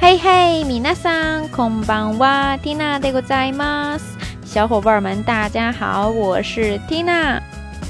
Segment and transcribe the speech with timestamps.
[0.00, 4.02] 嘿嘿，米娜桑，空邦哇，Tina でございます。
[4.44, 7.40] 小伙伴们，大家好，我是 Tina。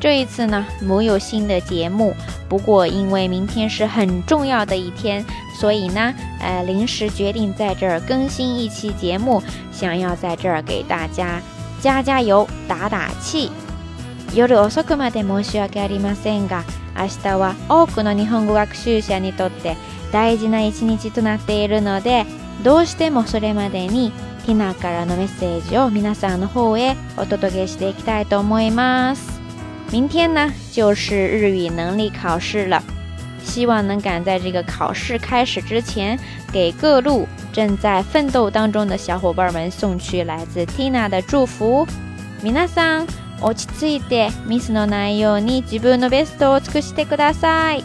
[0.00, 2.14] 这一次呢，没有新的节目，
[2.48, 5.24] 不过因为明天是很重要的一天，
[5.58, 11.40] 所以呢，呃，临时决定在这儿更新一期节目，想要在这儿给大家
[11.80, 13.50] 加加油、打打气。
[14.32, 16.62] 夜遅くまで申し訳ありませんが、
[16.95, 19.77] 明日は多くの日本語学習者にとって
[20.11, 22.25] 大事な一日となっているので、
[22.63, 24.11] どうしてもそれまでに
[24.45, 29.41] ティナからのメッセージを皆さんの方へお届けしていきたいと思います。
[29.91, 32.81] 明天呢就是日语能力考试了，
[33.43, 36.17] 希望能赶在这个考试开始之前，
[36.51, 41.85] 给各路正在奋斗当中的小伙伴们送去来自 Tina 的祝福。
[42.41, 43.07] 皆さん
[43.41, 47.83] 落ち着いてミスのないように自分のベストを尽くしてください。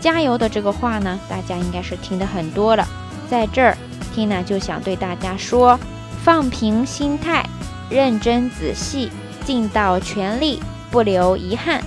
[0.00, 2.86] 加油的这个话呢，大家应该是听得很多了。
[3.28, 3.76] 在这儿
[4.14, 5.78] ，Tina 就想对大家说：
[6.24, 7.44] 放平心态，
[7.90, 9.10] 认真仔细，
[9.44, 10.60] 尽到全力，
[10.92, 11.80] 不留遗憾。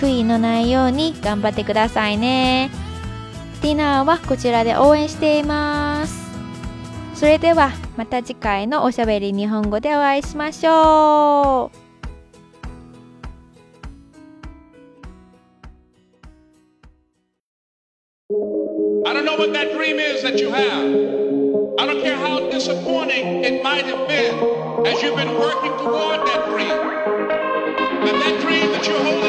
[0.00, 2.70] 悔いのないように頑張ってくださいね。
[3.60, 6.30] Tina はこちらで応援しています。
[7.14, 11.89] それではまた次回のおしゃべり日本語でお会いしましょう。
[19.06, 20.84] I don't know what that dream is that you have.
[21.78, 26.48] I don't care how disappointing it might have been as you've been working toward that
[26.50, 26.68] dream.
[28.00, 29.19] But that dream that you're holding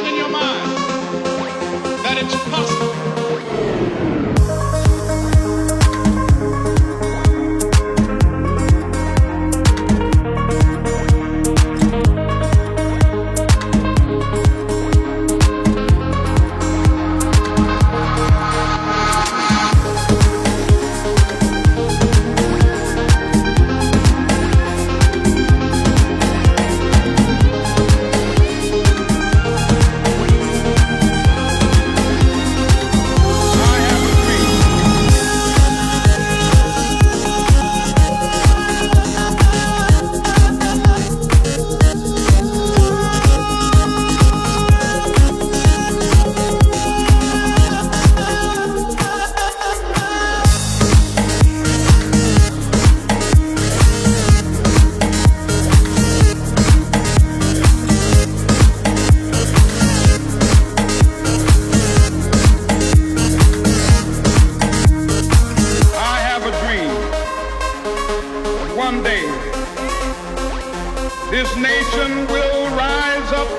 [71.32, 73.50] this nation will rise up,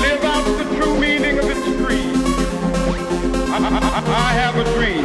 [0.00, 2.16] live out the true meaning of its creed.
[3.50, 5.04] I, I- I have a dream